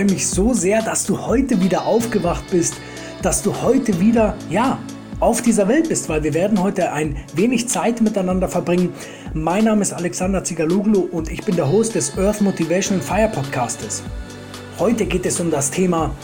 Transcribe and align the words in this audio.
freue 0.00 0.12
mich 0.12 0.28
so 0.28 0.54
sehr, 0.54 0.80
dass 0.80 1.04
du 1.04 1.26
heute 1.26 1.60
wieder 1.60 1.84
aufgewacht 1.84 2.44
bist, 2.50 2.72
dass 3.20 3.42
du 3.42 3.60
heute 3.60 4.00
wieder, 4.00 4.34
ja, 4.48 4.78
auf 5.18 5.42
dieser 5.42 5.68
Welt 5.68 5.90
bist, 5.90 6.08
weil 6.08 6.22
wir 6.22 6.32
werden 6.32 6.62
heute 6.62 6.90
ein 6.92 7.16
wenig 7.34 7.68
Zeit 7.68 8.00
miteinander 8.00 8.48
verbringen. 8.48 8.94
Mein 9.34 9.64
Name 9.64 9.82
ist 9.82 9.92
Alexander 9.92 10.42
Zigaluglu 10.42 11.00
und 11.00 11.30
ich 11.30 11.44
bin 11.44 11.54
der 11.54 11.70
Host 11.70 11.96
des 11.96 12.16
Earth 12.16 12.40
Motivation 12.40 13.02
Fire 13.02 13.28
Podcastes. 13.28 14.02
Heute 14.78 15.04
geht 15.04 15.26
es 15.26 15.38
um 15.38 15.50
das 15.50 15.70
Thema, 15.70 16.14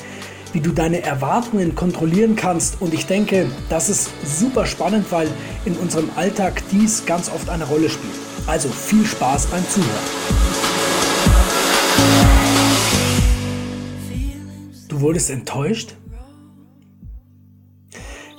wie 0.55 0.61
du 0.61 0.71
deine 0.71 1.03
Erwartungen 1.03 1.75
kontrollieren 1.75 2.35
kannst 2.35 2.81
und 2.81 2.95
ich 2.95 3.05
denke, 3.05 3.45
das 3.69 3.91
ist 3.91 4.09
super 4.25 4.65
spannend, 4.65 5.05
weil 5.11 5.29
in 5.67 5.75
unserem 5.75 6.09
Alltag 6.17 6.63
dies 6.73 7.05
ganz 7.05 7.29
oft 7.29 7.51
eine 7.51 7.65
Rolle 7.65 7.91
spielt. 7.91 8.15
Also 8.47 8.71
viel 8.71 9.05
Spaß 9.05 9.49
beim 9.49 9.69
Zuhören. 9.69 10.26
Du 14.97 15.03
wurdest 15.03 15.29
enttäuscht? 15.29 15.95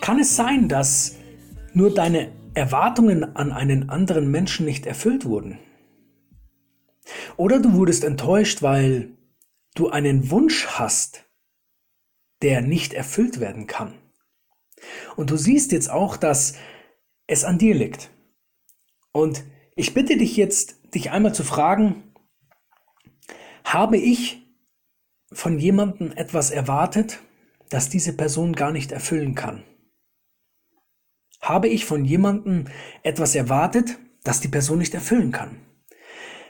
Kann 0.02 0.18
es 0.18 0.36
sein, 0.36 0.68
dass 0.68 1.16
nur 1.74 1.94
deine 1.94 2.32
Erwartungen 2.56 3.36
an 3.36 3.52
einen 3.52 3.92
anderen 3.92 4.32
Menschen 4.32 4.66
nicht 4.66 4.88
erfüllt 4.88 5.26
wurden? 5.26 5.60
Oder 7.36 7.60
du 7.60 7.74
wurdest 7.74 8.04
enttäuscht, 8.04 8.64
weil 8.64 9.12
du 9.76 9.90
einen 9.90 10.32
Wunsch 10.32 10.66
hast, 10.66 11.26
der 12.42 12.62
nicht 12.62 12.96
erfüllt 12.96 13.40
werden 13.40 13.68
kann. 13.68 13.94
Und 15.16 15.30
du 15.30 15.38
siehst 15.38 15.72
jetzt 15.72 15.92
auch, 15.92 16.18
dass 16.18 16.56
es 17.28 17.44
an 17.44 17.60
dir 17.60 17.76
liegt. 17.76 18.10
Und 19.12 19.44
ich 19.76 19.94
bitte 19.94 20.18
dich 20.18 20.36
jetzt, 20.36 20.96
dich 20.96 21.12
einmal 21.12 21.36
zu 21.36 21.44
fragen, 21.44 22.16
habe 23.64 23.98
ich 23.98 24.47
von 25.32 25.60
jemandem 25.60 26.12
etwas 26.16 26.52
erwartet, 26.52 27.20
das 27.70 27.90
diese 27.90 28.14
Person 28.14 28.54
gar 28.54 28.72
nicht 28.72 28.92
erfüllen 28.92 29.36
kann? 29.36 29.64
Habe 31.42 31.68
ich 31.68 31.86
von 31.86 32.06
jemandem 32.06 32.66
etwas 33.04 33.36
erwartet, 33.36 33.98
das 34.24 34.40
die 34.40 34.48
Person 34.48 34.80
nicht 34.80 34.94
erfüllen 34.94 35.32
kann? 35.32 35.58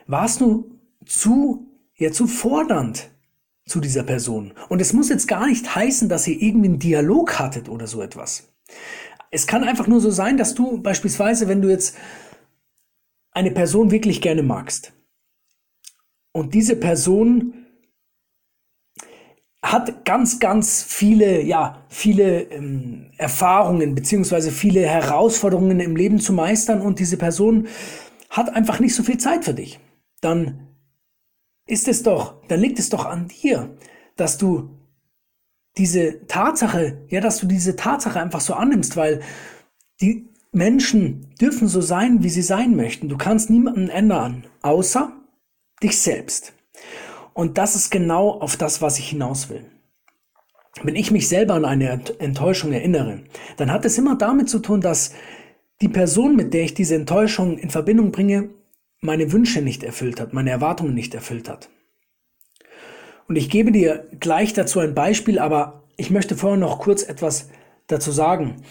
Warst 0.06 0.42
du 0.42 0.80
zu, 1.06 1.68
ja, 1.96 2.12
zu 2.12 2.28
fordernd 2.28 3.10
zu 3.66 3.80
dieser 3.80 4.04
Person? 4.04 4.54
Und 4.70 4.82
es 4.82 4.94
muss 4.94 5.10
jetzt 5.10 5.28
gar 5.28 5.48
nicht 5.48 5.76
heißen, 5.76 6.08
dass 6.08 6.28
ihr 6.28 6.42
irgendwie 6.42 6.70
einen 6.70 6.80
Dialog 6.80 7.38
hattet 7.40 7.70
oder 7.70 7.88
so 7.88 8.02
etwas. 8.02 8.54
Es 9.30 9.46
kann 9.46 9.64
einfach 9.64 9.88
nur 9.88 10.00
so 10.00 10.10
sein, 10.10 10.38
dass 10.38 10.56
du 10.56 10.82
beispielsweise, 10.82 11.48
wenn 11.48 11.62
du 11.62 11.70
jetzt 11.70 11.98
eine 13.32 13.52
Person 13.52 13.92
wirklich 13.92 14.22
gerne 14.22 14.42
magst 14.42 14.94
und 16.32 16.54
diese 16.54 16.76
Person 16.76 17.67
hat 19.62 20.06
ganz, 20.06 20.40
ganz 20.40 20.84
viele, 20.84 21.42
ja, 21.42 21.84
viele 21.90 22.44
ähm, 22.44 23.12
Erfahrungen 23.18 23.96
beziehungsweise 23.96 24.52
viele 24.52 24.82
Herausforderungen 24.82 25.80
im 25.80 25.96
Leben 25.96 26.20
zu 26.20 26.34
meistern 26.34 26.82
und 26.82 27.00
diese 27.00 27.18
Person 27.18 27.68
hat 28.30 28.56
einfach 28.56 28.80
nicht 28.80 28.96
so 28.96 29.04
viel 29.04 29.18
Zeit 29.18 29.46
für 29.46 29.54
dich. 29.54 29.80
Dann 30.22 30.68
ist 31.66 31.88
es 31.88 32.04
doch, 32.04 32.42
dann 32.48 32.60
liegt 32.60 32.80
es 32.80 32.90
doch 32.90 33.06
an 33.06 33.28
dir, 33.28 33.76
dass 34.16 34.38
du 34.38 34.70
diese 35.78 36.26
Tatsache, 36.28 37.06
ja, 37.10 37.22
dass 37.22 37.40
du 37.40 37.46
diese 37.46 37.76
Tatsache 37.76 38.20
einfach 38.20 38.42
so 38.42 38.54
annimmst, 38.54 38.96
weil 38.98 39.22
die 40.02 40.30
Menschen 40.52 41.36
dürfen 41.40 41.68
so 41.68 41.82
sein, 41.82 42.24
wie 42.24 42.30
sie 42.30 42.42
sein 42.42 42.76
möchten. 42.76 43.10
Du 43.10 43.18
kannst 43.18 43.50
niemanden 43.50 43.90
ändern, 43.90 44.46
außer 44.62 45.12
dich 45.84 46.00
selbst. 46.00 46.54
Und 47.38 47.60
das 47.60 47.76
ist 47.76 47.92
genau 47.92 48.32
auf 48.32 48.58
das, 48.58 48.82
was 48.82 48.98
ich 48.98 49.10
hinaus 49.10 49.48
will. 49.52 49.64
Wenn 50.82 50.96
ich 50.96 51.12
mich 51.12 51.28
selber 51.28 51.54
an 51.54 51.66
eine 51.66 52.02
Enttäuschung 52.18 52.74
erinnere, 52.74 53.26
dann 53.58 53.72
hat 53.72 53.86
es 53.86 54.00
immer 54.00 54.16
damit 54.18 54.50
zu 54.50 54.58
tun, 54.58 54.82
dass 54.82 55.14
die 55.80 55.88
Person, 55.88 56.36
mit 56.36 56.56
der 56.56 56.64
ich 56.64 56.74
diese 56.74 56.96
Enttäuschung 56.96 57.60
in 57.60 57.70
Verbindung 57.70 58.12
bringe, 58.12 58.50
meine 59.02 59.32
Wünsche 59.32 59.62
nicht 59.62 59.84
erfüllt 59.84 60.20
hat, 60.20 60.34
meine 60.34 60.50
Erwartungen 60.50 60.96
nicht 60.96 61.14
erfüllt 61.14 61.48
hat. 61.48 61.70
Und 63.28 63.36
ich 63.36 63.52
gebe 63.52 63.72
dir 63.72 64.08
gleich 64.20 64.54
dazu 64.54 64.80
ein 64.80 64.96
Beispiel, 64.96 65.38
aber 65.38 65.84
ich 65.96 66.10
möchte 66.10 66.36
vorher 66.36 66.58
noch 66.58 66.80
kurz 66.80 67.04
etwas 67.04 67.50
dazu 67.86 68.10
sagen. 68.10 68.64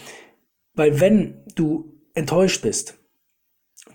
Weil 0.73 0.99
wenn 0.99 1.35
du 1.55 1.93
enttäuscht 2.15 2.63
bist, 2.63 2.97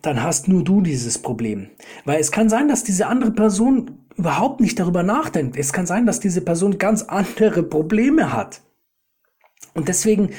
dann 0.00 0.22
hast 0.22 0.48
nur 0.48 0.64
du 0.64 0.80
dieses 0.80 1.18
Problem. 1.18 1.68
Weil 2.06 2.20
es 2.20 2.32
kann 2.32 2.48
sein, 2.48 2.68
dass 2.68 2.84
diese 2.84 3.06
andere 3.06 3.32
Person 3.32 4.01
überhaupt 4.16 4.60
nicht 4.60 4.78
darüber 4.78 5.02
nachdenkt. 5.02 5.56
Es 5.56 5.72
kann 5.72 5.86
sein, 5.86 6.06
dass 6.06 6.20
diese 6.20 6.40
Person 6.40 6.78
ganz 6.78 7.02
andere 7.02 7.62
Probleme 7.62 8.32
hat. 8.32 8.62
Und 9.74 9.88
deswegen 9.88 10.30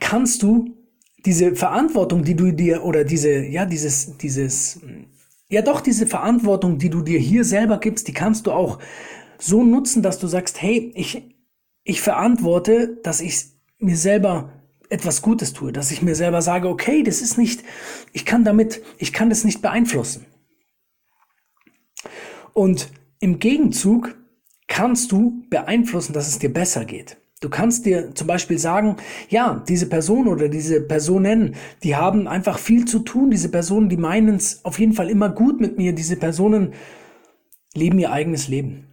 kannst 0.00 0.42
du 0.42 0.76
diese 1.24 1.56
Verantwortung, 1.56 2.22
die 2.22 2.36
du 2.36 2.52
dir 2.52 2.84
oder 2.84 3.04
diese, 3.04 3.44
ja, 3.44 3.66
dieses, 3.66 4.16
dieses, 4.18 4.80
ja 5.48 5.62
doch, 5.62 5.80
diese 5.80 6.06
Verantwortung, 6.06 6.78
die 6.78 6.90
du 6.90 7.02
dir 7.02 7.18
hier 7.18 7.44
selber 7.44 7.78
gibst, 7.78 8.06
die 8.08 8.12
kannst 8.12 8.46
du 8.46 8.52
auch 8.52 8.78
so 9.38 9.64
nutzen, 9.64 10.02
dass 10.02 10.18
du 10.18 10.26
sagst, 10.26 10.62
hey, 10.62 10.92
ich, 10.94 11.22
ich 11.84 12.00
verantworte, 12.00 12.98
dass 13.02 13.20
ich 13.20 13.46
mir 13.78 13.96
selber 13.96 14.52
etwas 14.90 15.22
Gutes 15.22 15.52
tue, 15.52 15.72
dass 15.72 15.90
ich 15.90 16.02
mir 16.02 16.14
selber 16.14 16.42
sage, 16.42 16.68
okay, 16.68 17.02
das 17.02 17.20
ist 17.20 17.36
nicht, 17.38 17.62
ich 18.12 18.24
kann 18.24 18.44
damit, 18.44 18.82
ich 18.98 19.12
kann 19.12 19.28
das 19.28 19.44
nicht 19.44 19.60
beeinflussen. 19.60 20.26
Und 22.58 22.90
im 23.20 23.38
Gegenzug 23.38 24.16
kannst 24.66 25.12
du 25.12 25.44
beeinflussen, 25.48 26.12
dass 26.12 26.26
es 26.26 26.40
dir 26.40 26.52
besser 26.52 26.84
geht. 26.84 27.16
Du 27.40 27.50
kannst 27.50 27.86
dir 27.86 28.16
zum 28.16 28.26
Beispiel 28.26 28.58
sagen, 28.58 28.96
ja, 29.28 29.62
diese 29.68 29.88
Person 29.88 30.26
oder 30.26 30.48
diese 30.48 30.80
Personen, 30.80 31.54
die 31.84 31.94
haben 31.94 32.26
einfach 32.26 32.58
viel 32.58 32.84
zu 32.84 32.98
tun. 32.98 33.30
Diese 33.30 33.48
Personen, 33.48 33.88
die 33.88 33.96
meinen 33.96 34.34
es 34.34 34.64
auf 34.64 34.80
jeden 34.80 34.92
Fall 34.92 35.08
immer 35.08 35.28
gut 35.28 35.60
mit 35.60 35.78
mir. 35.78 35.92
Diese 35.92 36.16
Personen 36.16 36.74
leben 37.74 38.00
ihr 38.00 38.10
eigenes 38.10 38.48
Leben. 38.48 38.88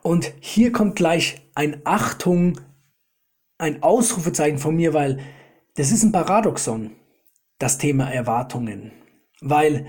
Und 0.00 0.32
hier 0.40 0.72
kommt 0.72 0.96
gleich 0.96 1.46
ein 1.54 1.82
Achtung, 1.84 2.58
ein 3.58 3.82
Ausrufezeichen 3.82 4.56
von 4.56 4.76
mir, 4.76 4.94
weil 4.94 5.18
das 5.74 5.92
ist 5.92 6.04
ein 6.04 6.12
Paradoxon, 6.12 6.92
das 7.58 7.76
Thema 7.76 8.10
Erwartungen. 8.10 8.92
Weil 9.42 9.84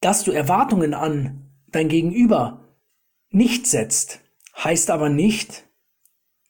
dass 0.00 0.24
du 0.24 0.32
Erwartungen 0.32 0.94
an 0.94 1.50
dein 1.68 1.88
Gegenüber 1.88 2.76
nicht 3.30 3.66
setzt, 3.66 4.20
heißt 4.56 4.90
aber 4.90 5.08
nicht, 5.08 5.68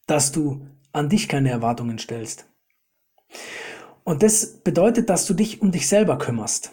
dass 0.07 0.33
du 0.33 0.67
an 0.93 1.09
dich 1.09 1.29
keine 1.29 1.51
Erwartungen 1.51 1.99
stellst. 1.99 2.47
Und 4.05 4.23
das 4.23 4.61
bedeutet, 4.61 5.11
dass 5.11 5.27
du 5.27 5.35
dich 5.35 5.61
um 5.61 5.71
dich 5.71 5.87
selber 5.87 6.17
kümmerst. 6.17 6.73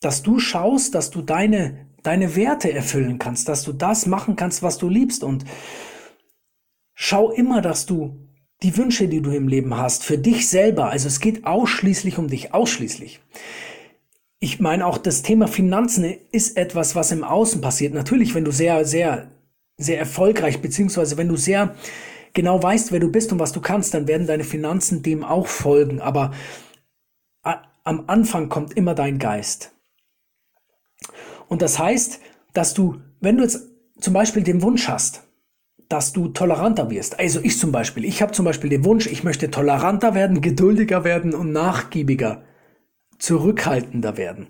Dass 0.00 0.22
du 0.22 0.38
schaust, 0.38 0.94
dass 0.94 1.10
du 1.10 1.22
deine, 1.22 1.88
deine 2.02 2.36
Werte 2.36 2.72
erfüllen 2.72 3.18
kannst, 3.18 3.48
dass 3.48 3.64
du 3.64 3.72
das 3.72 4.06
machen 4.06 4.36
kannst, 4.36 4.62
was 4.62 4.78
du 4.78 4.88
liebst. 4.88 5.24
Und 5.24 5.44
schau 6.94 7.32
immer, 7.32 7.62
dass 7.62 7.86
du 7.86 8.28
die 8.62 8.76
Wünsche, 8.76 9.08
die 9.08 9.20
du 9.20 9.32
im 9.32 9.48
Leben 9.48 9.76
hast, 9.76 10.04
für 10.04 10.18
dich 10.18 10.48
selber, 10.48 10.90
also 10.90 11.08
es 11.08 11.18
geht 11.18 11.46
ausschließlich 11.46 12.18
um 12.18 12.28
dich, 12.28 12.54
ausschließlich. 12.54 13.20
Ich 14.44 14.58
meine 14.58 14.84
auch 14.88 14.98
das 14.98 15.22
Thema 15.22 15.46
Finanzen 15.46 16.16
ist 16.32 16.56
etwas, 16.56 16.96
was 16.96 17.12
im 17.12 17.22
Außen 17.22 17.60
passiert. 17.60 17.94
Natürlich, 17.94 18.34
wenn 18.34 18.44
du 18.44 18.50
sehr, 18.50 18.84
sehr, 18.84 19.30
sehr 19.76 20.00
erfolgreich, 20.00 20.60
beziehungsweise 20.60 21.16
wenn 21.16 21.28
du 21.28 21.36
sehr 21.36 21.76
genau 22.32 22.60
weißt, 22.60 22.90
wer 22.90 22.98
du 22.98 23.08
bist 23.08 23.30
und 23.30 23.38
was 23.38 23.52
du 23.52 23.60
kannst, 23.60 23.94
dann 23.94 24.08
werden 24.08 24.26
deine 24.26 24.42
Finanzen 24.42 25.04
dem 25.04 25.22
auch 25.22 25.46
folgen. 25.46 26.00
Aber 26.00 26.32
am 27.84 28.04
Anfang 28.08 28.48
kommt 28.48 28.76
immer 28.76 28.96
dein 28.96 29.20
Geist. 29.20 29.70
Und 31.46 31.62
das 31.62 31.78
heißt, 31.78 32.18
dass 32.52 32.74
du, 32.74 33.00
wenn 33.20 33.36
du 33.36 33.44
jetzt 33.44 33.68
zum 34.00 34.12
Beispiel 34.12 34.42
den 34.42 34.60
Wunsch 34.60 34.88
hast, 34.88 35.22
dass 35.88 36.12
du 36.12 36.26
toleranter 36.26 36.90
wirst. 36.90 37.20
Also 37.20 37.38
ich 37.44 37.60
zum 37.60 37.70
Beispiel, 37.70 38.04
ich 38.04 38.20
habe 38.20 38.32
zum 38.32 38.44
Beispiel 38.44 38.70
den 38.70 38.84
Wunsch, 38.84 39.06
ich 39.06 39.22
möchte 39.22 39.52
toleranter 39.52 40.16
werden, 40.16 40.40
geduldiger 40.40 41.04
werden 41.04 41.32
und 41.32 41.52
nachgiebiger 41.52 42.42
zurückhaltender 43.22 44.16
werden. 44.16 44.48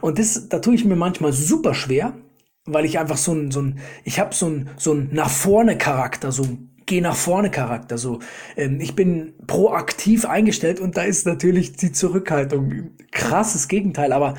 Und 0.00 0.18
das, 0.18 0.48
da 0.48 0.58
tue 0.58 0.74
ich 0.74 0.84
mir 0.84 0.96
manchmal 0.96 1.32
super 1.32 1.72
schwer, 1.72 2.14
weil 2.64 2.84
ich 2.84 2.98
einfach 2.98 3.16
so 3.16 3.32
ein, 3.32 3.52
so 3.52 3.62
ein 3.62 3.78
ich 4.02 4.18
habe 4.18 4.34
so 4.34 4.46
ein, 4.48 4.70
so 4.76 4.92
ein 4.92 5.10
nach 5.12 5.30
vorne 5.30 5.78
Charakter, 5.78 6.32
so 6.32 6.42
ein 6.42 6.74
geh 6.84 7.00
nach 7.00 7.14
vorne 7.14 7.50
Charakter. 7.50 7.96
So, 7.96 8.18
ähm, 8.56 8.80
ich 8.80 8.96
bin 8.96 9.34
proaktiv 9.46 10.24
eingestellt 10.24 10.80
und 10.80 10.96
da 10.96 11.02
ist 11.02 11.26
natürlich 11.26 11.74
die 11.74 11.92
Zurückhaltung 11.92 12.90
krasses 13.12 13.68
Gegenteil. 13.68 14.12
Aber 14.12 14.34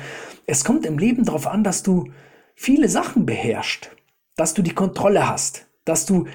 es 0.46 0.64
kommt 0.64 0.84
im 0.84 0.98
Leben 0.98 1.24
darauf 1.24 1.46
an, 1.46 1.64
dass 1.64 1.82
du 1.82 2.10
viele 2.54 2.90
Sachen 2.90 3.24
beherrschst, 3.24 3.96
dass 4.36 4.52
du 4.52 4.60
die 4.60 4.74
Kontrolle 4.74 5.26
hast, 5.26 5.68
dass 5.86 6.04
du, 6.04 6.26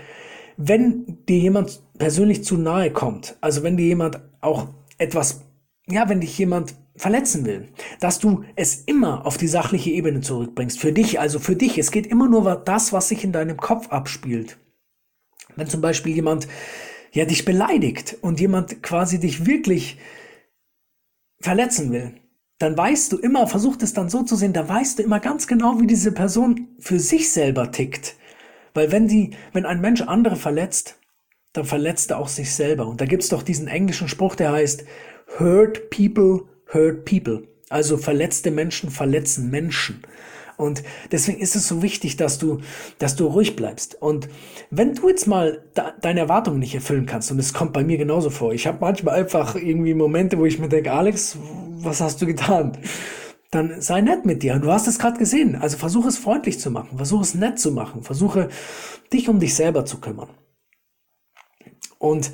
wenn 0.57 1.25
dir 1.27 1.37
jemand 1.37 1.83
persönlich 1.99 2.43
zu 2.43 2.57
nahe 2.57 2.91
kommt, 2.91 3.37
also 3.41 3.61
wenn 3.61 3.77
dir 3.77 3.85
jemand 3.85 4.19
auch 4.41 4.69
etwas 4.97 5.41
ja, 5.87 6.09
wenn 6.09 6.21
dich 6.21 6.37
jemand 6.37 6.75
verletzen 6.97 7.45
will, 7.45 7.69
dass 7.99 8.19
du 8.19 8.43
es 8.55 8.83
immer 8.85 9.25
auf 9.25 9.37
die 9.37 9.47
sachliche 9.47 9.89
Ebene 9.89 10.21
zurückbringst. 10.21 10.79
Für 10.79 10.93
dich, 10.93 11.19
also 11.19 11.39
für 11.39 11.55
dich. 11.55 11.77
Es 11.77 11.91
geht 11.91 12.07
immer 12.07 12.29
nur 12.29 12.55
das, 12.55 12.93
was 12.93 13.09
sich 13.09 13.23
in 13.23 13.31
deinem 13.31 13.57
Kopf 13.57 13.89
abspielt. 13.89 14.57
Wenn 15.55 15.67
zum 15.67 15.81
Beispiel 15.81 16.13
jemand 16.13 16.47
ja 17.11 17.25
dich 17.25 17.45
beleidigt 17.45 18.17
und 18.21 18.39
jemand 18.39 18.81
quasi 18.83 19.19
dich 19.19 19.45
wirklich 19.45 19.97
verletzen 21.39 21.91
will, 21.91 22.13
dann 22.59 22.77
weißt 22.77 23.11
du 23.11 23.17
immer, 23.17 23.47
versuch 23.47 23.75
es 23.81 23.93
dann 23.93 24.09
so 24.09 24.23
zu 24.23 24.35
sehen, 24.35 24.53
da 24.53 24.67
weißt 24.67 24.99
du 24.99 25.03
immer 25.03 25.19
ganz 25.19 25.47
genau, 25.47 25.79
wie 25.79 25.87
diese 25.87 26.13
Person 26.13 26.69
für 26.79 26.99
sich 26.99 27.29
selber 27.31 27.71
tickt. 27.71 28.15
Weil 28.73 28.91
wenn 28.91 29.07
die, 29.07 29.31
wenn 29.51 29.65
ein 29.65 29.81
Mensch 29.81 30.01
andere 30.01 30.35
verletzt, 30.35 30.99
dann 31.53 31.65
verletzt 31.65 32.11
er 32.11 32.19
auch 32.19 32.27
sich 32.27 32.53
selber. 32.53 32.87
Und 32.87 33.01
da 33.01 33.05
gibt's 33.05 33.29
doch 33.29 33.43
diesen 33.43 33.67
englischen 33.67 34.07
Spruch, 34.07 34.35
der 34.35 34.51
heißt, 34.51 34.85
hurt 35.39 35.89
people, 35.89 36.47
hurt 36.73 37.05
people. 37.05 37.47
Also 37.69 37.97
verletzte 37.97 38.51
Menschen 38.51 38.89
verletzen 38.91 39.49
Menschen. 39.49 40.03
Und 40.57 40.83
deswegen 41.11 41.39
ist 41.39 41.55
es 41.55 41.67
so 41.67 41.81
wichtig, 41.81 42.15
dass 42.15 42.37
du, 42.37 42.59
dass 42.97 43.15
du 43.15 43.27
ruhig 43.27 43.55
bleibst. 43.55 44.01
Und 44.01 44.29
wenn 44.69 44.95
du 44.95 45.09
jetzt 45.09 45.27
mal 45.27 45.63
da, 45.73 45.93
deine 45.99 46.21
Erwartungen 46.21 46.59
nicht 46.59 46.75
erfüllen 46.75 47.05
kannst, 47.05 47.31
und 47.31 47.39
es 47.39 47.53
kommt 47.53 47.73
bei 47.73 47.83
mir 47.83 47.97
genauso 47.97 48.29
vor, 48.29 48.53
ich 48.53 48.67
habe 48.67 48.77
manchmal 48.79 49.15
einfach 49.15 49.55
irgendwie 49.55 49.93
Momente, 49.93 50.37
wo 50.37 50.45
ich 50.45 50.59
mir 50.59 50.69
denke, 50.69 50.93
Alex, 50.93 51.37
was 51.77 52.01
hast 52.01 52.21
du 52.21 52.25
getan? 52.25 52.77
Dann 53.51 53.81
sei 53.81 54.01
nett 54.01 54.25
mit 54.25 54.43
dir. 54.43 54.57
Du 54.59 54.71
hast 54.71 54.87
es 54.87 54.99
gerade 54.99 55.19
gesehen. 55.19 55.55
Also 55.55 55.77
versuche 55.77 56.07
es 56.07 56.17
freundlich 56.17 56.59
zu 56.59 56.71
machen, 56.71 56.97
versuche 56.97 57.23
es 57.23 57.35
nett 57.35 57.59
zu 57.59 57.71
machen, 57.71 58.03
versuche 58.03 58.49
dich 59.11 59.29
um 59.29 59.39
dich 59.39 59.55
selber 59.55 59.85
zu 59.85 59.99
kümmern. 59.99 60.29
Und 61.99 62.31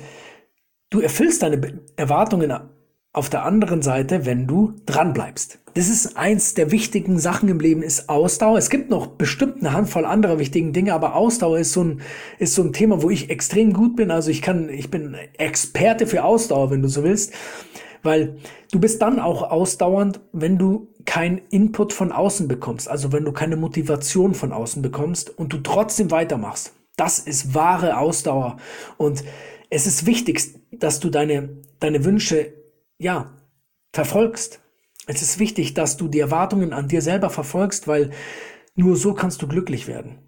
du 0.90 1.00
erfüllst 1.00 1.42
deine 1.42 1.80
Erwartungen 1.96 2.52
auf 3.12 3.28
der 3.28 3.44
anderen 3.44 3.82
Seite, 3.82 4.24
wenn 4.24 4.46
du 4.46 4.72
dran 4.86 5.12
bleibst. 5.12 5.58
Das 5.74 5.88
ist 5.88 6.16
eins 6.16 6.54
der 6.54 6.70
wichtigen 6.70 7.18
Sachen 7.18 7.48
im 7.48 7.60
Leben, 7.60 7.82
ist 7.82 8.08
Ausdauer. 8.08 8.58
Es 8.58 8.70
gibt 8.70 8.90
noch 8.90 9.06
bestimmt 9.06 9.60
eine 9.60 9.72
Handvoll 9.72 10.04
anderer 10.04 10.38
wichtigen 10.38 10.72
Dinge, 10.72 10.94
aber 10.94 11.14
Ausdauer 11.14 11.58
ist 11.58 11.72
so 11.72 11.84
ein, 11.84 12.00
ist 12.38 12.54
so 12.54 12.62
ein 12.62 12.72
Thema, 12.72 13.02
wo 13.02 13.10
ich 13.10 13.30
extrem 13.30 13.72
gut 13.72 13.96
bin. 13.96 14.10
Also 14.10 14.30
ich 14.30 14.42
kann, 14.42 14.68
ich 14.68 14.90
bin 14.90 15.14
Experte 15.36 16.06
für 16.06 16.24
Ausdauer, 16.24 16.70
wenn 16.70 16.82
du 16.82 16.88
so 16.88 17.04
willst. 17.04 17.32
Weil 18.02 18.36
du 18.72 18.80
bist 18.80 19.00
dann 19.00 19.20
auch 19.20 19.42
ausdauernd, 19.42 20.20
wenn 20.32 20.58
du 20.58 20.88
kein 21.04 21.40
Input 21.50 21.92
von 21.92 22.12
außen 22.12 22.48
bekommst. 22.48 22.88
Also 22.88 23.12
wenn 23.12 23.24
du 23.24 23.32
keine 23.32 23.56
Motivation 23.56 24.34
von 24.34 24.52
außen 24.52 24.82
bekommst 24.82 25.38
und 25.38 25.52
du 25.52 25.58
trotzdem 25.58 26.10
weitermachst. 26.10 26.72
Das 26.96 27.18
ist 27.18 27.54
wahre 27.54 27.98
Ausdauer. 27.98 28.56
Und 28.96 29.22
es 29.70 29.86
ist 29.86 30.04
wichtig, 30.04 30.54
dass 30.70 31.00
du 31.00 31.08
deine, 31.08 31.50
deine 31.78 32.04
Wünsche 32.04 32.61
ja, 32.98 33.36
verfolgst. 33.92 34.60
Es 35.06 35.22
ist 35.22 35.38
wichtig, 35.38 35.74
dass 35.74 35.96
du 35.96 36.08
die 36.08 36.20
Erwartungen 36.20 36.72
an 36.72 36.88
dir 36.88 37.02
selber 37.02 37.30
verfolgst, 37.30 37.88
weil 37.88 38.10
nur 38.74 38.96
so 38.96 39.14
kannst 39.14 39.42
du 39.42 39.48
glücklich 39.48 39.86
werden. 39.86 40.18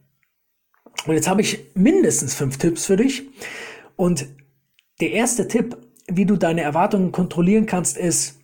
Und 1.06 1.14
jetzt 1.14 1.28
habe 1.28 1.40
ich 1.40 1.70
mindestens 1.74 2.34
fünf 2.34 2.58
Tipps 2.58 2.86
für 2.86 2.96
dich. 2.96 3.28
Und 3.96 4.26
der 5.00 5.12
erste 5.12 5.48
Tipp, 5.48 5.76
wie 6.08 6.26
du 6.26 6.36
deine 6.36 6.62
Erwartungen 6.62 7.12
kontrollieren 7.12 7.66
kannst, 7.66 7.96
ist, 7.96 8.40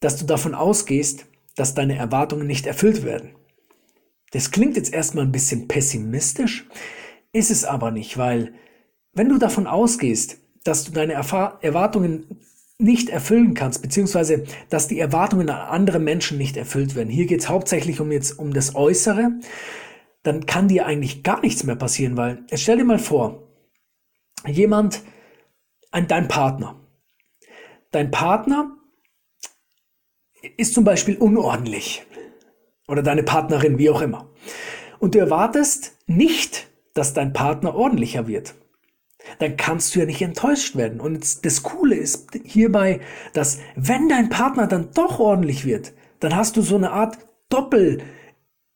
dass 0.00 0.16
du 0.16 0.26
davon 0.26 0.54
ausgehst, 0.54 1.26
dass 1.54 1.74
deine 1.74 1.96
Erwartungen 1.96 2.46
nicht 2.46 2.66
erfüllt 2.66 3.04
werden. 3.04 3.34
Das 4.32 4.50
klingt 4.50 4.76
jetzt 4.76 4.92
erstmal 4.92 5.24
ein 5.24 5.32
bisschen 5.32 5.68
pessimistisch, 5.68 6.66
ist 7.32 7.50
es 7.50 7.64
aber 7.64 7.90
nicht, 7.90 8.16
weil 8.16 8.54
wenn 9.12 9.28
du 9.28 9.38
davon 9.38 9.66
ausgehst, 9.66 10.38
dass 10.64 10.84
du 10.84 10.92
deine 10.92 11.12
Erwartungen 11.12 12.31
nicht 12.82 13.08
erfüllen 13.08 13.54
kannst, 13.54 13.82
beziehungsweise 13.82 14.44
dass 14.68 14.88
die 14.88 14.98
Erwartungen 14.98 15.48
an 15.48 15.68
andere 15.68 15.98
Menschen 15.98 16.38
nicht 16.38 16.56
erfüllt 16.56 16.94
werden. 16.94 17.08
Hier 17.08 17.26
geht 17.26 17.40
es 17.40 17.48
hauptsächlich 17.48 18.00
um 18.00 18.12
jetzt 18.12 18.38
um 18.38 18.52
das 18.52 18.74
Äußere, 18.74 19.32
dann 20.22 20.46
kann 20.46 20.68
dir 20.68 20.86
eigentlich 20.86 21.22
gar 21.22 21.40
nichts 21.40 21.64
mehr 21.64 21.76
passieren, 21.76 22.16
weil 22.16 22.44
jetzt 22.50 22.62
stell 22.62 22.76
dir 22.76 22.84
mal 22.84 22.98
vor, 22.98 23.48
jemand, 24.46 25.02
ein, 25.90 26.06
dein 26.08 26.28
Partner, 26.28 26.80
dein 27.90 28.10
Partner 28.10 28.76
ist 30.56 30.74
zum 30.74 30.84
Beispiel 30.84 31.16
unordentlich 31.16 32.04
oder 32.88 33.02
deine 33.02 33.22
Partnerin, 33.22 33.78
wie 33.78 33.90
auch 33.90 34.02
immer. 34.02 34.30
Und 34.98 35.14
du 35.14 35.18
erwartest 35.18 35.98
nicht, 36.06 36.68
dass 36.94 37.14
dein 37.14 37.32
Partner 37.32 37.74
ordentlicher 37.74 38.26
wird 38.26 38.54
dann 39.38 39.56
kannst 39.56 39.94
du 39.94 40.00
ja 40.00 40.06
nicht 40.06 40.22
enttäuscht 40.22 40.76
werden. 40.76 41.00
Und 41.00 41.44
das 41.44 41.62
Coole 41.62 41.96
ist 41.96 42.30
hierbei, 42.44 43.00
dass 43.32 43.58
wenn 43.76 44.08
dein 44.08 44.28
Partner 44.28 44.66
dann 44.66 44.90
doch 44.94 45.18
ordentlich 45.18 45.64
wird, 45.64 45.92
dann 46.20 46.36
hast 46.36 46.56
du 46.56 46.62
so 46.62 46.76
eine 46.76 46.92
Art 46.92 47.18
Doppel, 47.48 48.02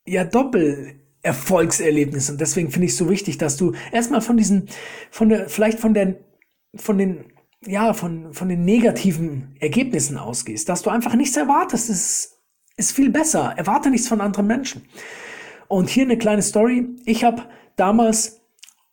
ja 0.06 0.24
Doppel 0.24 1.00
Erfolgserlebnis. 1.26 2.30
Und 2.30 2.40
deswegen 2.40 2.70
finde 2.70 2.86
ich 2.86 2.92
es 2.92 2.98
so 2.98 3.10
wichtig, 3.10 3.36
dass 3.36 3.56
du 3.56 3.72
erstmal 3.90 4.20
von 4.20 4.36
diesen, 4.36 4.68
von 5.10 5.28
der, 5.28 5.48
vielleicht 5.48 5.80
von 5.80 5.92
der, 5.92 6.16
von 6.76 6.98
den, 6.98 7.24
ja, 7.66 7.92
von, 7.94 8.32
von 8.32 8.48
den 8.48 8.64
negativen 8.64 9.56
Ergebnissen 9.58 10.18
ausgehst, 10.18 10.68
dass 10.68 10.82
du 10.82 10.90
einfach 10.90 11.14
nichts 11.14 11.36
erwartest. 11.36 11.88
Das 11.88 11.96
ist, 11.96 12.38
ist 12.76 12.92
viel 12.92 13.10
besser. 13.10 13.54
Erwarte 13.56 13.90
nichts 13.90 14.06
von 14.06 14.20
anderen 14.20 14.46
Menschen. 14.46 14.82
Und 15.66 15.88
hier 15.88 16.04
eine 16.04 16.16
kleine 16.16 16.42
Story. 16.42 16.86
Ich 17.04 17.24
habe 17.24 17.42
damals 17.74 18.40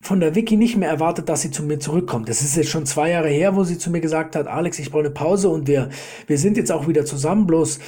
von 0.03 0.19
der 0.19 0.35
Vicky 0.35 0.57
nicht 0.57 0.75
mehr 0.75 0.89
erwartet, 0.89 1.29
dass 1.29 1.41
sie 1.41 1.49
zu 1.49 1.63
mir 1.63 1.79
zurückkommt. 1.79 2.27
Das 2.27 2.41
ist 2.41 2.57
jetzt 2.57 2.69
schon 2.69 2.85
zwei 2.85 3.09
Jahre 3.11 3.29
her, 3.29 3.55
wo 3.55 3.63
sie 3.63 3.77
zu 3.77 3.89
mir 3.89 4.01
gesagt 4.01 4.35
hat, 4.35 4.47
Alex, 4.47 4.77
ich 4.77 4.91
brauche 4.91 5.05
eine 5.05 5.11
Pause 5.11 5.49
und 5.49 5.65
wir, 5.67 5.89
wir 6.27 6.37
sind 6.37 6.57
jetzt 6.57 6.71
auch 6.71 6.87
wieder 6.87 7.05
zusammen, 7.05 7.47
bloß 7.47 7.79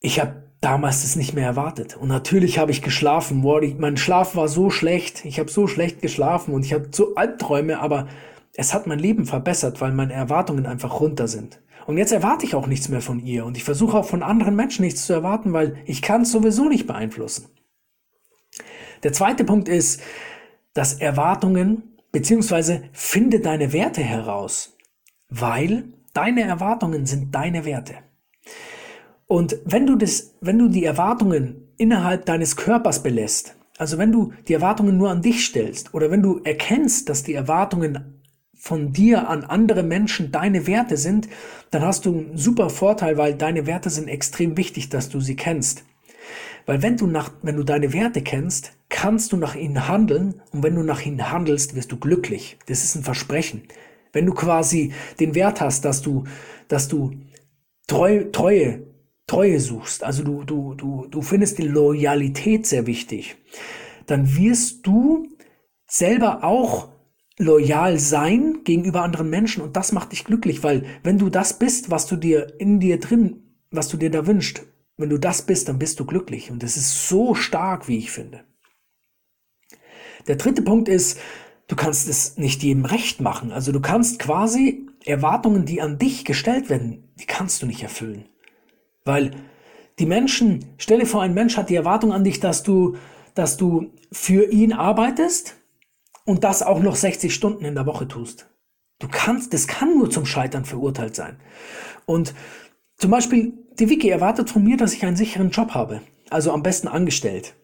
ich 0.00 0.18
habe 0.18 0.42
damals 0.60 1.02
das 1.02 1.14
nicht 1.14 1.34
mehr 1.34 1.44
erwartet. 1.44 1.96
Und 1.96 2.08
natürlich 2.08 2.58
habe 2.58 2.70
ich 2.70 2.82
geschlafen. 2.82 3.42
Boah, 3.42 3.60
mein 3.78 3.96
Schlaf 3.96 4.34
war 4.34 4.48
so 4.48 4.70
schlecht. 4.70 5.24
Ich 5.24 5.38
habe 5.38 5.50
so 5.50 5.66
schlecht 5.66 6.00
geschlafen 6.00 6.54
und 6.54 6.64
ich 6.64 6.72
hatte 6.72 6.88
so 6.92 7.14
Albträume, 7.14 7.80
aber 7.80 8.08
es 8.54 8.72
hat 8.72 8.86
mein 8.86 8.98
Leben 8.98 9.26
verbessert, 9.26 9.80
weil 9.80 9.92
meine 9.92 10.14
Erwartungen 10.14 10.66
einfach 10.66 11.00
runter 11.00 11.28
sind. 11.28 11.60
Und 11.86 11.98
jetzt 11.98 12.12
erwarte 12.12 12.46
ich 12.46 12.54
auch 12.54 12.66
nichts 12.66 12.88
mehr 12.88 13.00
von 13.00 13.20
ihr 13.20 13.44
und 13.46 13.56
ich 13.56 13.64
versuche 13.64 13.96
auch 13.96 14.04
von 14.04 14.22
anderen 14.22 14.56
Menschen 14.56 14.84
nichts 14.84 15.06
zu 15.06 15.12
erwarten, 15.12 15.52
weil 15.52 15.76
ich 15.86 16.02
kann 16.02 16.22
es 16.22 16.32
sowieso 16.32 16.68
nicht 16.68 16.86
beeinflussen. 16.86 17.46
Der 19.04 19.12
zweite 19.12 19.44
Punkt 19.44 19.68
ist, 19.68 20.02
dass 20.78 20.94
Erwartungen, 20.94 21.82
beziehungsweise 22.12 22.84
finde 22.92 23.40
deine 23.40 23.72
Werte 23.72 24.00
heraus, 24.00 24.76
weil 25.28 25.86
deine 26.12 26.42
Erwartungen 26.42 27.04
sind 27.04 27.34
deine 27.34 27.64
Werte. 27.64 27.94
Und 29.26 29.56
wenn 29.64 29.86
du 29.86 29.96
das, 29.96 30.36
wenn 30.40 30.56
du 30.56 30.68
die 30.68 30.84
Erwartungen 30.84 31.72
innerhalb 31.78 32.26
deines 32.26 32.54
Körpers 32.54 33.02
belässt, 33.02 33.56
also 33.76 33.98
wenn 33.98 34.12
du 34.12 34.32
die 34.46 34.54
Erwartungen 34.54 34.96
nur 34.96 35.10
an 35.10 35.20
dich 35.20 35.44
stellst 35.46 35.94
oder 35.94 36.12
wenn 36.12 36.22
du 36.22 36.42
erkennst, 36.44 37.08
dass 37.08 37.24
die 37.24 37.34
Erwartungen 37.34 38.22
von 38.54 38.92
dir 38.92 39.28
an 39.28 39.42
andere 39.42 39.82
Menschen 39.82 40.30
deine 40.30 40.68
Werte 40.68 40.96
sind, 40.96 41.28
dann 41.72 41.82
hast 41.82 42.06
du 42.06 42.10
einen 42.10 42.36
super 42.36 42.70
Vorteil, 42.70 43.16
weil 43.16 43.34
deine 43.34 43.66
Werte 43.66 43.90
sind 43.90 44.06
extrem 44.06 44.56
wichtig, 44.56 44.90
dass 44.90 45.08
du 45.08 45.20
sie 45.20 45.34
kennst. 45.34 45.82
Weil 46.66 46.82
wenn 46.82 46.96
du 46.96 47.08
nach, 47.08 47.32
wenn 47.42 47.56
du 47.56 47.64
deine 47.64 47.92
Werte 47.92 48.22
kennst, 48.22 48.77
kannst 48.98 49.30
du 49.30 49.36
nach 49.36 49.54
ihnen 49.54 49.86
handeln 49.86 50.42
und 50.50 50.64
wenn 50.64 50.74
du 50.74 50.82
nach 50.82 51.06
ihnen 51.06 51.30
handelst, 51.30 51.76
wirst 51.76 51.92
du 51.92 51.98
glücklich. 51.98 52.58
Das 52.66 52.82
ist 52.82 52.96
ein 52.96 53.04
Versprechen. 53.04 53.62
Wenn 54.12 54.26
du 54.26 54.34
quasi 54.34 54.92
den 55.20 55.36
Wert 55.36 55.60
hast, 55.60 55.84
dass 55.84 56.02
du, 56.02 56.24
dass 56.66 56.88
du 56.88 57.12
Treu, 57.86 58.24
Treue, 58.32 58.82
Treue 59.28 59.60
suchst, 59.60 60.02
also 60.02 60.24
du, 60.24 60.42
du, 60.42 60.74
du, 60.74 61.06
du 61.08 61.22
findest 61.22 61.58
die 61.58 61.68
Loyalität 61.68 62.66
sehr 62.66 62.88
wichtig, 62.88 63.36
dann 64.06 64.36
wirst 64.36 64.84
du 64.84 65.28
selber 65.86 66.42
auch 66.42 66.88
loyal 67.38 68.00
sein 68.00 68.62
gegenüber 68.64 69.02
anderen 69.02 69.30
Menschen 69.30 69.62
und 69.62 69.76
das 69.76 69.92
macht 69.92 70.10
dich 70.10 70.24
glücklich, 70.24 70.64
weil 70.64 70.84
wenn 71.04 71.18
du 71.18 71.30
das 71.30 71.56
bist, 71.56 71.88
was 71.88 72.06
du 72.06 72.16
dir 72.16 72.58
in 72.58 72.80
dir 72.80 72.98
drin, 72.98 73.54
was 73.70 73.86
du 73.86 73.96
dir 73.96 74.10
da 74.10 74.26
wünschst, 74.26 74.64
wenn 74.96 75.10
du 75.10 75.18
das 75.18 75.42
bist, 75.42 75.68
dann 75.68 75.78
bist 75.78 76.00
du 76.00 76.04
glücklich. 76.04 76.50
Und 76.50 76.64
das 76.64 76.76
ist 76.76 77.08
so 77.08 77.36
stark, 77.36 77.86
wie 77.86 77.98
ich 77.98 78.10
finde. 78.10 78.47
Der 80.26 80.36
dritte 80.36 80.62
Punkt 80.62 80.88
ist, 80.88 81.18
du 81.68 81.76
kannst 81.76 82.08
es 82.08 82.36
nicht 82.36 82.62
jedem 82.62 82.84
recht 82.84 83.20
machen. 83.20 83.52
Also 83.52 83.72
du 83.72 83.80
kannst 83.80 84.18
quasi 84.18 84.86
Erwartungen, 85.04 85.64
die 85.64 85.80
an 85.80 85.98
dich 85.98 86.24
gestellt 86.24 86.68
werden, 86.68 87.12
die 87.20 87.26
kannst 87.26 87.62
du 87.62 87.66
nicht 87.66 87.82
erfüllen. 87.82 88.24
Weil 89.04 89.30
die 89.98 90.06
Menschen, 90.06 90.66
stelle 90.78 91.06
vor, 91.06 91.22
ein 91.22 91.34
Mensch 91.34 91.56
hat 91.56 91.70
die 91.70 91.76
Erwartung 91.76 92.12
an 92.12 92.24
dich, 92.24 92.40
dass 92.40 92.62
du, 92.62 92.96
dass 93.34 93.56
du 93.56 93.92
für 94.12 94.50
ihn 94.50 94.72
arbeitest 94.72 95.56
und 96.24 96.44
das 96.44 96.62
auch 96.62 96.80
noch 96.80 96.96
60 96.96 97.34
Stunden 97.34 97.64
in 97.64 97.74
der 97.74 97.86
Woche 97.86 98.06
tust. 98.06 98.48
Du 98.98 99.08
kannst, 99.10 99.54
das 99.54 99.66
kann 99.66 99.96
nur 99.96 100.10
zum 100.10 100.26
Scheitern 100.26 100.64
verurteilt 100.64 101.14
sein. 101.14 101.38
Und 102.04 102.34
zum 102.96 103.10
Beispiel, 103.10 103.52
die 103.78 103.88
Wiki 103.88 104.08
erwartet 104.08 104.50
von 104.50 104.64
mir, 104.64 104.76
dass 104.76 104.92
ich 104.92 105.06
einen 105.06 105.16
sicheren 105.16 105.50
Job 105.50 105.70
habe. 105.70 106.00
Also 106.30 106.52
am 106.52 106.62
besten 106.62 106.88
angestellt. 106.88 107.54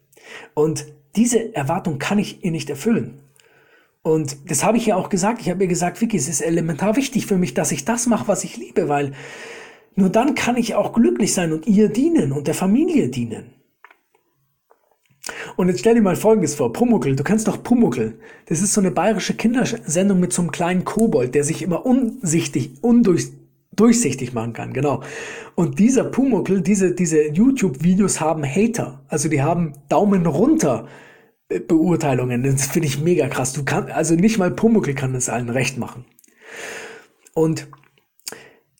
Und 0.54 0.86
diese 1.16 1.54
Erwartung 1.54 1.98
kann 1.98 2.18
ich 2.18 2.44
ihr 2.44 2.50
nicht 2.50 2.70
erfüllen. 2.70 3.20
Und 4.02 4.50
das 4.50 4.64
habe 4.64 4.76
ich 4.76 4.86
ja 4.86 4.96
auch 4.96 5.08
gesagt. 5.08 5.40
Ich 5.40 5.48
habe 5.48 5.62
ihr 5.62 5.68
gesagt, 5.68 6.00
Vicky, 6.00 6.16
es 6.16 6.28
ist 6.28 6.42
elementar 6.42 6.96
wichtig 6.96 7.26
für 7.26 7.38
mich, 7.38 7.54
dass 7.54 7.72
ich 7.72 7.84
das 7.84 8.06
mache, 8.06 8.28
was 8.28 8.44
ich 8.44 8.56
liebe, 8.56 8.88
weil 8.88 9.12
nur 9.96 10.10
dann 10.10 10.34
kann 10.34 10.56
ich 10.56 10.74
auch 10.74 10.92
glücklich 10.92 11.32
sein 11.32 11.52
und 11.52 11.66
ihr 11.66 11.88
dienen 11.88 12.32
und 12.32 12.46
der 12.46 12.54
Familie 12.54 13.08
dienen. 13.08 13.54
Und 15.56 15.68
jetzt 15.68 15.80
stell 15.80 15.94
dir 15.94 16.02
mal 16.02 16.16
Folgendes 16.16 16.54
vor. 16.54 16.72
Pumuckel, 16.72 17.16
du 17.16 17.24
kennst 17.24 17.48
doch 17.48 17.62
Pumuckel. 17.62 18.18
Das 18.46 18.60
ist 18.60 18.74
so 18.74 18.80
eine 18.80 18.90
bayerische 18.90 19.34
Kindersendung 19.34 20.20
mit 20.20 20.32
so 20.32 20.42
einem 20.42 20.50
kleinen 20.50 20.84
Kobold, 20.84 21.34
der 21.34 21.44
sich 21.44 21.62
immer 21.62 21.86
unsichtig, 21.86 22.72
undurchsichtig 23.74 24.32
machen 24.32 24.52
kann. 24.52 24.72
Genau. 24.72 25.02
Und 25.54 25.78
dieser 25.78 26.04
Pumuckel, 26.04 26.60
diese, 26.60 26.94
diese 26.94 27.28
YouTube-Videos 27.28 28.20
haben 28.20 28.44
Hater. 28.44 29.02
Also 29.08 29.28
die 29.28 29.42
haben 29.42 29.72
Daumen 29.88 30.26
runter 30.26 30.86
Beurteilungen. 31.68 32.42
Das 32.42 32.66
finde 32.66 32.88
ich 32.88 33.00
mega 33.00 33.28
krass. 33.28 33.52
Du 33.52 33.64
kannst, 33.64 33.92
also 33.92 34.14
nicht 34.14 34.38
mal 34.38 34.50
Pumuckel 34.50 34.94
kann 34.94 35.14
es 35.14 35.28
allen 35.28 35.50
recht 35.50 35.76
machen. 35.76 36.04
Und 37.34 37.68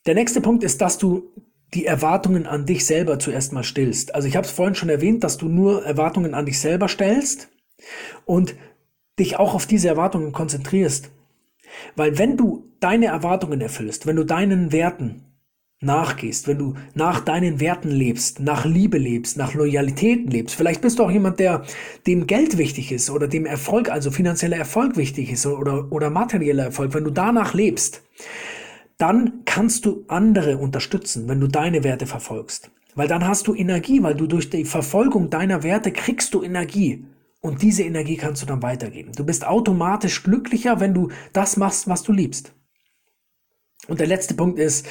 der 0.06 0.14
nächste 0.14 0.40
Punkt 0.40 0.64
ist, 0.64 0.80
dass 0.80 0.98
du 0.98 1.30
die 1.74 1.86
Erwartungen 1.86 2.46
an 2.46 2.66
dich 2.66 2.86
selber 2.86 3.18
zuerst 3.18 3.52
mal 3.52 3.64
stillst. 3.64 4.14
Also 4.14 4.28
ich 4.28 4.36
habe 4.36 4.46
es 4.46 4.52
vorhin 4.52 4.76
schon 4.76 4.88
erwähnt, 4.90 5.24
dass 5.24 5.38
du 5.38 5.48
nur 5.48 5.84
Erwartungen 5.84 6.34
an 6.34 6.46
dich 6.46 6.60
selber 6.60 6.86
stellst 6.86 7.48
und 8.24 8.54
dich 9.18 9.38
auch 9.38 9.54
auf 9.54 9.66
diese 9.66 9.88
Erwartungen 9.88 10.30
konzentrierst. 10.30 11.10
Weil 11.96 12.18
wenn 12.18 12.36
du 12.36 12.70
deine 12.80 13.06
Erwartungen 13.06 13.60
erfüllst, 13.60 14.06
wenn 14.06 14.16
du 14.16 14.24
deinen 14.24 14.72
Werten 14.72 15.22
nachgehst, 15.80 16.48
wenn 16.48 16.58
du 16.58 16.74
nach 16.94 17.20
deinen 17.20 17.60
Werten 17.60 17.90
lebst, 17.90 18.40
nach 18.40 18.64
Liebe 18.64 18.98
lebst, 18.98 19.36
nach 19.36 19.54
Loyalität 19.54 20.32
lebst, 20.32 20.54
vielleicht 20.54 20.80
bist 20.80 20.98
du 20.98 21.04
auch 21.04 21.10
jemand, 21.10 21.38
der 21.40 21.64
dem 22.06 22.26
Geld 22.26 22.58
wichtig 22.58 22.90
ist 22.92 23.10
oder 23.10 23.28
dem 23.28 23.46
Erfolg, 23.46 23.90
also 23.90 24.10
finanzieller 24.10 24.56
Erfolg 24.56 24.96
wichtig 24.96 25.30
ist 25.30 25.46
oder, 25.46 25.92
oder 25.92 26.10
materieller 26.10 26.64
Erfolg, 26.64 26.94
wenn 26.94 27.04
du 27.04 27.10
danach 27.10 27.54
lebst, 27.54 28.02
dann 28.98 29.44
kannst 29.44 29.84
du 29.86 30.04
andere 30.08 30.56
unterstützen, 30.58 31.28
wenn 31.28 31.40
du 31.40 31.48
deine 31.48 31.84
Werte 31.84 32.06
verfolgst. 32.06 32.70
Weil 32.94 33.08
dann 33.08 33.26
hast 33.26 33.48
du 33.48 33.54
Energie, 33.54 34.02
weil 34.02 34.14
du 34.14 34.26
durch 34.26 34.50
die 34.50 34.64
Verfolgung 34.64 35.30
deiner 35.30 35.62
Werte 35.62 35.90
kriegst 35.90 36.32
du 36.32 36.42
Energie. 36.42 37.04
Und 37.44 37.60
diese 37.60 37.82
Energie 37.82 38.16
kannst 38.16 38.40
du 38.40 38.46
dann 38.46 38.62
weitergeben. 38.62 39.12
Du 39.12 39.22
bist 39.22 39.46
automatisch 39.46 40.22
glücklicher, 40.22 40.80
wenn 40.80 40.94
du 40.94 41.10
das 41.34 41.58
machst, 41.58 41.86
was 41.86 42.02
du 42.02 42.10
liebst. 42.10 42.54
Und 43.86 44.00
der 44.00 44.06
letzte 44.06 44.32
Punkt 44.32 44.58
ist, 44.58 44.86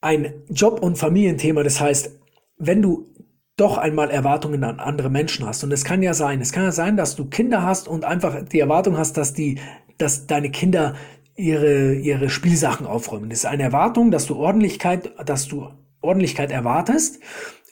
ein 0.00 0.32
Job- 0.48 0.82
und 0.82 0.96
Familienthema. 0.96 1.62
Das 1.62 1.82
heißt, 1.82 2.18
wenn 2.56 2.80
du 2.80 3.10
doch 3.58 3.76
einmal 3.76 4.10
Erwartungen 4.10 4.64
an 4.64 4.80
andere 4.80 5.10
Menschen 5.10 5.44
hast. 5.44 5.62
Und 5.64 5.70
es 5.70 5.84
kann 5.84 6.02
ja 6.02 6.14
sein, 6.14 6.40
es 6.40 6.50
kann 6.50 6.64
ja 6.64 6.72
sein, 6.72 6.96
dass 6.96 7.14
du 7.14 7.26
Kinder 7.26 7.62
hast 7.62 7.86
und 7.86 8.06
einfach 8.06 8.42
die 8.42 8.60
Erwartung 8.60 8.96
hast, 8.96 9.18
dass 9.18 9.34
die, 9.34 9.58
dass 9.98 10.26
deine 10.26 10.50
Kinder 10.50 10.94
ihre, 11.36 11.92
ihre 11.92 12.30
Spielsachen 12.30 12.86
aufräumen. 12.86 13.28
Das 13.28 13.40
ist 13.40 13.44
eine 13.44 13.64
Erwartung, 13.64 14.10
dass 14.10 14.24
du 14.24 14.36
Ordentlichkeit, 14.36 15.12
dass 15.26 15.46
du 15.46 15.68
Ordentlichkeit 16.00 16.50
erwartest. 16.50 17.20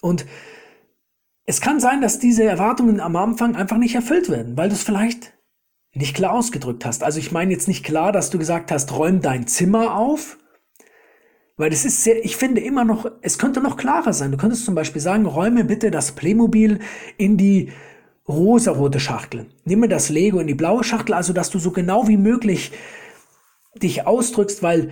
Und 0.02 0.26
es 1.48 1.62
kann 1.62 1.80
sein, 1.80 2.02
dass 2.02 2.18
diese 2.18 2.44
Erwartungen 2.44 3.00
am 3.00 3.16
Anfang 3.16 3.56
einfach 3.56 3.78
nicht 3.78 3.94
erfüllt 3.94 4.28
werden, 4.28 4.58
weil 4.58 4.68
du 4.68 4.74
es 4.74 4.82
vielleicht 4.82 5.32
nicht 5.94 6.14
klar 6.14 6.34
ausgedrückt 6.34 6.84
hast. 6.84 7.02
Also 7.02 7.20
ich 7.20 7.32
meine 7.32 7.50
jetzt 7.50 7.68
nicht 7.68 7.86
klar, 7.86 8.12
dass 8.12 8.28
du 8.28 8.36
gesagt 8.36 8.70
hast, 8.70 8.92
räum 8.92 9.22
dein 9.22 9.46
Zimmer 9.46 9.96
auf, 9.96 10.36
weil 11.56 11.70
das 11.70 11.86
ist 11.86 12.04
sehr, 12.04 12.22
ich 12.22 12.36
finde 12.36 12.60
immer 12.60 12.84
noch, 12.84 13.10
es 13.22 13.38
könnte 13.38 13.62
noch 13.62 13.78
klarer 13.78 14.12
sein. 14.12 14.30
Du 14.30 14.36
könntest 14.36 14.66
zum 14.66 14.74
Beispiel 14.74 15.00
sagen, 15.00 15.24
räume 15.24 15.64
bitte 15.64 15.90
das 15.90 16.12
Playmobil 16.12 16.80
in 17.16 17.38
die 17.38 17.72
rosarote 18.28 19.00
Schachtel. 19.00 19.46
Nimm 19.64 19.88
das 19.88 20.10
Lego 20.10 20.40
in 20.40 20.48
die 20.48 20.54
blaue 20.54 20.84
Schachtel, 20.84 21.14
also 21.14 21.32
dass 21.32 21.48
du 21.48 21.58
so 21.58 21.70
genau 21.70 22.08
wie 22.08 22.18
möglich 22.18 22.72
dich 23.74 24.06
ausdrückst, 24.06 24.62
weil 24.62 24.90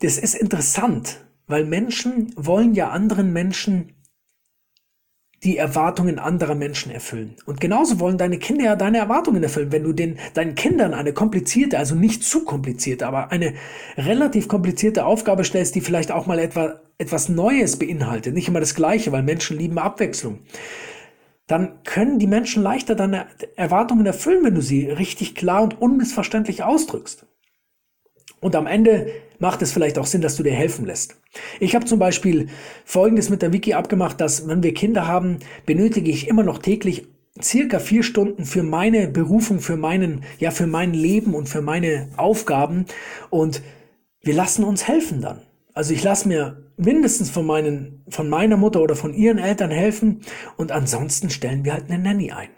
das 0.00 0.16
ist 0.16 0.34
interessant, 0.34 1.26
weil 1.46 1.66
Menschen 1.66 2.32
wollen 2.36 2.72
ja 2.72 2.88
anderen 2.88 3.34
Menschen 3.34 3.99
die 5.42 5.56
Erwartungen 5.56 6.18
anderer 6.18 6.54
Menschen 6.54 6.92
erfüllen. 6.92 7.36
Und 7.46 7.60
genauso 7.60 7.98
wollen 7.98 8.18
deine 8.18 8.38
Kinder 8.38 8.64
ja 8.64 8.76
deine 8.76 8.98
Erwartungen 8.98 9.42
erfüllen. 9.42 9.72
Wenn 9.72 9.84
du 9.84 9.94
den, 9.94 10.18
deinen 10.34 10.54
Kindern 10.54 10.92
eine 10.92 11.14
komplizierte, 11.14 11.78
also 11.78 11.94
nicht 11.94 12.22
zu 12.22 12.44
komplizierte, 12.44 13.06
aber 13.06 13.32
eine 13.32 13.54
relativ 13.96 14.48
komplizierte 14.48 15.06
Aufgabe 15.06 15.44
stellst, 15.44 15.74
die 15.74 15.80
vielleicht 15.80 16.12
auch 16.12 16.26
mal 16.26 16.38
etwa, 16.38 16.80
etwas 16.98 17.30
Neues 17.30 17.78
beinhaltet, 17.78 18.34
nicht 18.34 18.48
immer 18.48 18.60
das 18.60 18.74
Gleiche, 18.74 19.12
weil 19.12 19.22
Menschen 19.22 19.58
lieben 19.58 19.78
Abwechslung, 19.78 20.40
dann 21.46 21.82
können 21.84 22.18
die 22.18 22.26
Menschen 22.26 22.62
leichter 22.62 22.94
deine 22.94 23.26
Erwartungen 23.56 24.04
erfüllen, 24.04 24.44
wenn 24.44 24.54
du 24.54 24.60
sie 24.60 24.90
richtig 24.90 25.34
klar 25.34 25.62
und 25.62 25.80
unmissverständlich 25.80 26.62
ausdrückst. 26.62 27.26
Und 28.40 28.54
am 28.54 28.66
Ende 28.66 29.10
macht 29.40 29.62
es 29.62 29.72
vielleicht 29.72 29.98
auch 29.98 30.06
Sinn, 30.06 30.20
dass 30.20 30.36
du 30.36 30.44
dir 30.44 30.52
helfen 30.52 30.86
lässt. 30.86 31.16
Ich 31.58 31.74
habe 31.74 31.86
zum 31.86 31.98
Beispiel 31.98 32.48
Folgendes 32.84 33.30
mit 33.30 33.42
der 33.42 33.52
Wiki 33.52 33.74
abgemacht, 33.74 34.20
dass 34.20 34.46
wenn 34.46 34.62
wir 34.62 34.72
Kinder 34.72 35.08
haben, 35.08 35.38
benötige 35.66 36.10
ich 36.10 36.28
immer 36.28 36.44
noch 36.44 36.58
täglich 36.58 37.08
circa 37.42 37.78
vier 37.78 38.02
Stunden 38.02 38.44
für 38.44 38.62
meine 38.62 39.08
Berufung, 39.08 39.60
für 39.60 39.76
meinen, 39.76 40.24
ja, 40.38 40.50
für 40.50 40.66
mein 40.66 40.92
Leben 40.92 41.34
und 41.34 41.48
für 41.48 41.62
meine 41.62 42.08
Aufgaben. 42.16 42.86
Und 43.30 43.62
wir 44.22 44.34
lassen 44.34 44.64
uns 44.64 44.86
helfen 44.86 45.20
dann. 45.20 45.42
Also 45.72 45.94
ich 45.94 46.02
lasse 46.02 46.28
mir 46.28 46.70
mindestens 46.76 47.30
von 47.30 47.46
meinen, 47.46 48.04
von 48.08 48.28
meiner 48.28 48.56
Mutter 48.56 48.82
oder 48.82 48.96
von 48.96 49.14
ihren 49.14 49.38
Eltern 49.38 49.70
helfen 49.70 50.20
und 50.56 50.72
ansonsten 50.72 51.30
stellen 51.30 51.64
wir 51.64 51.74
halt 51.74 51.90
eine 51.90 52.02
Nanny 52.02 52.32
ein. 52.32 52.48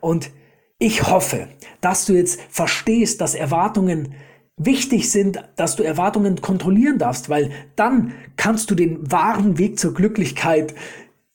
Und 0.00 0.30
ich 0.78 1.06
hoffe, 1.10 1.48
dass 1.80 2.06
du 2.06 2.14
jetzt 2.14 2.40
verstehst, 2.48 3.20
dass 3.20 3.34
Erwartungen 3.34 4.14
wichtig 4.60 5.10
sind, 5.10 5.42
dass 5.56 5.76
du 5.76 5.82
Erwartungen 5.82 6.40
kontrollieren 6.40 6.98
darfst, 6.98 7.30
weil 7.30 7.50
dann 7.76 8.12
kannst 8.36 8.70
du 8.70 8.74
den 8.74 9.10
wahren 9.10 9.58
Weg 9.58 9.78
zur 9.78 9.94
Glücklichkeit 9.94 10.74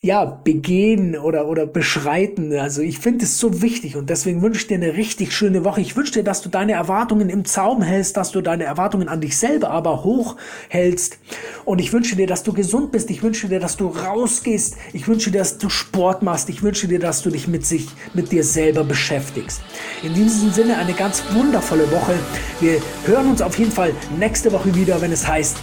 ja, 0.05 0.23
begehen 0.23 1.17
oder, 1.17 1.47
oder 1.47 1.65
beschreiten. 1.65 2.53
Also 2.53 2.83
ich 2.83 2.99
finde 2.99 3.25
es 3.25 3.39
so 3.39 3.63
wichtig 3.63 3.95
und 3.95 4.11
deswegen 4.11 4.43
wünsche 4.43 4.61
ich 4.61 4.67
dir 4.67 4.75
eine 4.75 4.93
richtig 4.93 5.33
schöne 5.33 5.65
Woche. 5.65 5.81
Ich 5.81 5.97
wünsche 5.97 6.13
dir, 6.13 6.23
dass 6.23 6.43
du 6.43 6.49
deine 6.49 6.73
Erwartungen 6.73 7.27
im 7.27 7.43
Zaum 7.43 7.81
hältst, 7.81 8.15
dass 8.15 8.31
du 8.31 8.41
deine 8.41 8.65
Erwartungen 8.65 9.09
an 9.09 9.19
dich 9.19 9.35
selber 9.35 9.71
aber 9.71 10.03
hoch 10.03 10.35
hältst. 10.69 11.17
Und 11.65 11.81
ich 11.81 11.91
wünsche 11.91 12.15
dir, 12.15 12.27
dass 12.27 12.43
du 12.43 12.53
gesund 12.53 12.91
bist. 12.91 13.09
Ich 13.09 13.23
wünsche 13.23 13.47
dir, 13.47 13.59
dass 13.59 13.77
du 13.77 13.87
rausgehst. 13.87 14.77
Ich 14.93 15.07
wünsche 15.07 15.31
dir, 15.31 15.39
dass 15.39 15.57
du 15.57 15.69
Sport 15.69 16.21
machst. 16.21 16.49
Ich 16.49 16.61
wünsche 16.61 16.87
dir, 16.87 16.99
dass 16.99 17.23
du 17.23 17.31
dich 17.31 17.47
mit 17.47 17.65
sich, 17.65 17.87
mit 18.13 18.31
dir 18.31 18.43
selber 18.43 18.83
beschäftigst. 18.83 19.61
In 20.03 20.13
diesem 20.13 20.51
Sinne 20.51 20.77
eine 20.77 20.93
ganz 20.93 21.23
wundervolle 21.33 21.91
Woche. 21.91 22.13
Wir 22.59 22.79
hören 23.07 23.31
uns 23.31 23.41
auf 23.41 23.57
jeden 23.57 23.71
Fall 23.71 23.91
nächste 24.19 24.51
Woche 24.51 24.75
wieder, 24.75 25.01
wenn 25.01 25.11
es 25.11 25.27
heißt, 25.27 25.57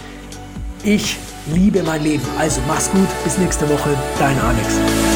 ich 0.83 1.17
liebe 1.47 1.83
mein 1.83 2.03
Leben. 2.03 2.23
Also 2.37 2.61
mach's 2.67 2.89
gut, 2.91 3.07
bis 3.23 3.37
nächste 3.37 3.67
Woche, 3.69 3.89
dein 4.19 4.39
Alex. 4.39 5.12